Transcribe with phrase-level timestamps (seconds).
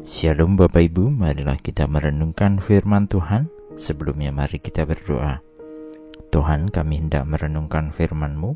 [0.00, 3.52] Shalom Bapak Ibu, marilah kita merenungkan firman Tuhan.
[3.76, 5.44] Sebelumnya mari kita berdoa.
[6.32, 8.50] Tuhan kami hendak merenungkan firman-Mu,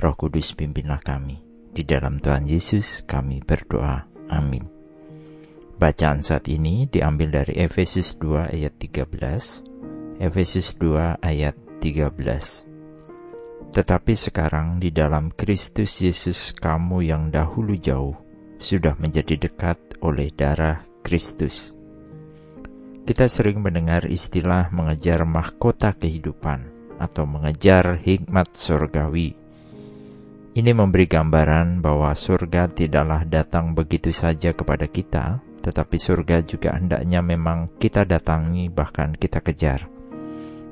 [0.00, 1.44] Roh Kudus pimpinlah kami.
[1.68, 4.08] Di dalam Tuhan Yesus kami berdoa.
[4.32, 4.64] Amin.
[5.76, 10.16] Bacaan saat ini diambil dari Efesus 2 ayat 13.
[10.16, 12.08] Efesus 2 ayat 13.
[13.76, 18.16] Tetapi sekarang di dalam Kristus Yesus kamu yang dahulu jauh
[18.60, 21.70] sudah menjadi dekat oleh darah Kristus.
[23.06, 26.66] Kita sering mendengar istilah mengejar mahkota kehidupan
[26.98, 29.38] atau mengejar hikmat surgawi.
[30.50, 37.22] Ini memberi gambaran bahwa surga tidaklah datang begitu saja kepada kita, tetapi surga juga hendaknya
[37.22, 39.86] memang kita datangi bahkan kita kejar.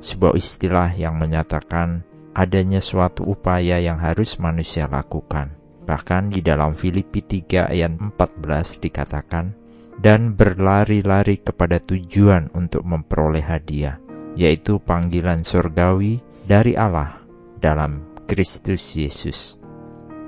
[0.00, 7.22] Sebuah istilah yang menyatakan adanya suatu upaya yang harus manusia lakukan Bahkan di dalam Filipi
[7.22, 9.54] 3 ayat 14 dikatakan,
[9.96, 13.96] dan berlari-lari kepada tujuan untuk memperoleh hadiah,
[14.36, 17.22] yaitu panggilan surgawi dari Allah
[17.62, 19.56] dalam Kristus Yesus.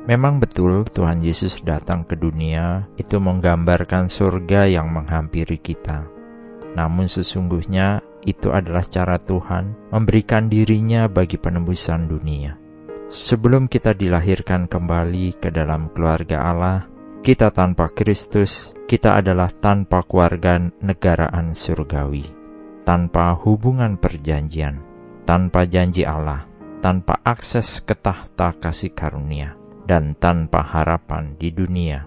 [0.08, 6.08] Memang betul Tuhan Yesus datang ke dunia itu menggambarkan surga yang menghampiri kita.
[6.72, 12.67] Namun sesungguhnya itu adalah cara Tuhan memberikan dirinya bagi penembusan dunia.
[13.08, 16.84] Sebelum kita dilahirkan kembali ke dalam keluarga Allah,
[17.24, 22.28] kita tanpa Kristus, kita adalah tanpa keluarga negaraan surgawi,
[22.84, 24.84] tanpa hubungan perjanjian,
[25.24, 26.44] tanpa janji Allah,
[26.84, 29.56] tanpa akses ke tahta kasih karunia,
[29.88, 32.04] dan tanpa harapan di dunia.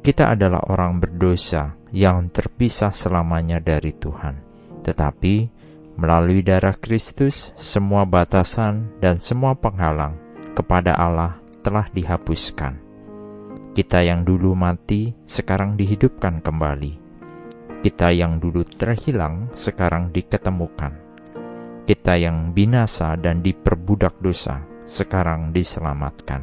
[0.00, 4.40] Kita adalah orang berdosa yang terpisah selamanya dari Tuhan.
[4.80, 5.53] Tetapi
[5.94, 10.18] Melalui darah Kristus, semua batasan dan semua penghalang
[10.58, 12.82] kepada Allah telah dihapuskan.
[13.78, 16.98] Kita yang dulu mati, sekarang dihidupkan kembali.
[17.86, 20.98] Kita yang dulu terhilang, sekarang diketemukan.
[21.86, 26.42] Kita yang binasa dan diperbudak dosa, sekarang diselamatkan.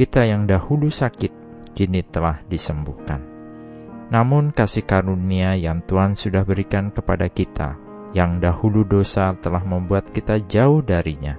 [0.00, 1.32] Kita yang dahulu sakit,
[1.76, 3.20] kini telah disembuhkan.
[4.08, 7.85] Namun kasih karunia yang Tuhan sudah berikan kepada kita
[8.16, 11.36] yang dahulu dosa telah membuat kita jauh darinya.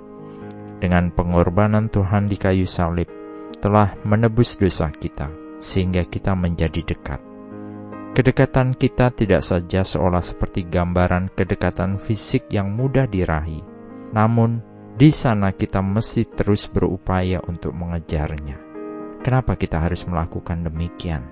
[0.77, 3.09] Dengan pengorbanan Tuhan di kayu salib,
[3.57, 7.17] telah menebus dosa kita, sehingga kita menjadi dekat.
[8.13, 13.65] Kedekatan kita tidak saja seolah seperti gambaran kedekatan fisik yang mudah dirahi,
[14.13, 14.61] namun
[14.93, 18.57] di sana kita mesti terus berupaya untuk mengejarnya.
[19.25, 21.25] Kenapa kita harus melakukan demikian?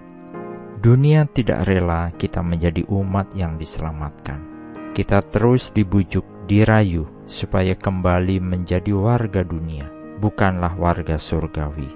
[0.82, 4.55] Dunia tidak rela kita menjadi umat yang diselamatkan
[4.96, 9.92] kita terus dibujuk, dirayu, supaya kembali menjadi warga dunia,
[10.24, 11.92] bukanlah warga surgawi.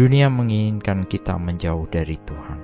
[0.00, 2.60] Dunia menginginkan kita menjauh dari Tuhan.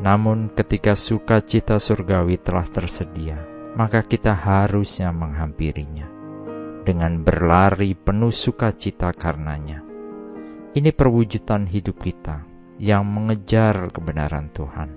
[0.00, 3.36] Namun ketika sukacita surgawi telah tersedia,
[3.76, 6.08] maka kita harusnya menghampirinya
[6.84, 9.84] dengan berlari penuh sukacita karenanya.
[10.74, 12.44] Ini perwujudan hidup kita
[12.80, 14.90] yang mengejar kebenaran Tuhan.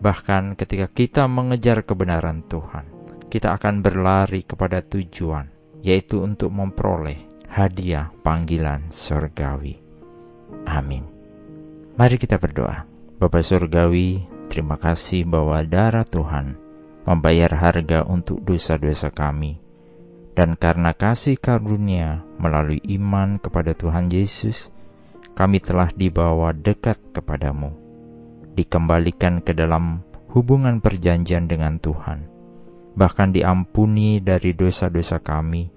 [0.00, 2.95] Bahkan ketika kita mengejar kebenaran Tuhan,
[3.26, 5.50] kita akan berlari kepada tujuan,
[5.82, 9.82] yaitu untuk memperoleh hadiah panggilan surgawi.
[10.66, 11.02] Amin.
[11.98, 12.86] Mari kita berdoa.
[13.16, 14.22] Bapak surgawi,
[14.52, 16.54] terima kasih bahwa darah Tuhan
[17.08, 19.58] membayar harga untuk dosa-dosa kami.
[20.36, 24.68] Dan karena kasih karunia melalui iman kepada Tuhan Yesus,
[25.32, 27.72] kami telah dibawa dekat kepadamu,
[28.52, 30.04] dikembalikan ke dalam
[30.36, 32.35] hubungan perjanjian dengan Tuhan
[32.96, 35.68] bahkan diampuni dari dosa-dosa kami,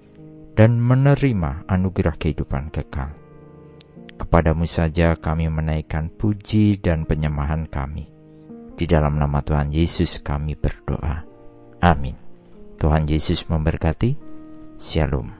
[0.56, 3.12] dan menerima anugerah kehidupan kekal.
[4.20, 8.12] Kepadamu saja kami menaikkan puji dan penyemahan kami.
[8.76, 11.24] Di dalam nama Tuhan Yesus kami berdoa.
[11.80, 12.16] Amin.
[12.76, 14.16] Tuhan Yesus memberkati.
[14.80, 15.39] Shalom.